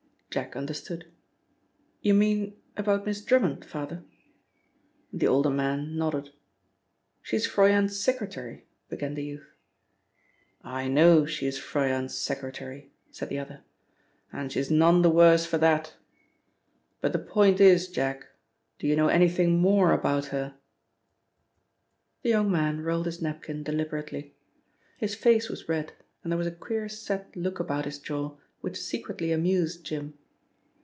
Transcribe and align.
Jack 0.33 0.55
understood. 0.55 1.07
"You 2.01 2.13
mean 2.13 2.55
about 2.77 3.05
Miss 3.05 3.21
Drummond, 3.21 3.65
father?" 3.65 4.05
The 5.11 5.27
older 5.27 5.49
man 5.49 5.97
nodded. 5.97 6.29
"She's 7.21 7.45
Froyant's 7.45 7.99
secretary," 7.99 8.65
began 8.87 9.15
the 9.15 9.25
youth. 9.25 9.51
"I 10.61 10.87
know 10.87 11.25
she 11.25 11.47
is 11.47 11.59
Froyant's 11.59 12.15
secretary," 12.17 12.93
said 13.11 13.27
the 13.27 13.39
other, 13.39 13.65
"and 14.31 14.49
she's 14.53 14.71
none 14.71 15.01
the 15.01 15.09
worse 15.09 15.45
for 15.45 15.57
that. 15.57 15.95
But 17.01 17.11
the 17.11 17.19
point 17.19 17.59
is, 17.59 17.89
Jack, 17.89 18.27
do 18.79 18.87
you 18.87 18.95
know 18.95 19.09
anything 19.09 19.59
more 19.59 19.91
about 19.91 20.27
her?" 20.27 20.55
The 22.23 22.29
young 22.29 22.49
man 22.49 22.79
rolled 22.79 23.05
his 23.07 23.21
napkin 23.21 23.63
deliberately. 23.63 24.33
His 24.95 25.13
face 25.13 25.49
was 25.49 25.67
red 25.67 25.91
and 26.23 26.31
there 26.31 26.37
was 26.37 26.47
a 26.47 26.51
queer 26.51 26.87
set 26.87 27.35
look 27.35 27.59
about 27.59 27.83
his 27.83 27.99
jaw 27.99 28.37
which 28.61 28.79
secretly 28.79 29.33
amused 29.33 29.83
Jim. 29.83 30.13